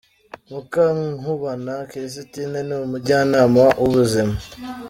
[0.51, 4.35] Mukankubana kirisitine, ni umujyanama w’ubuzima.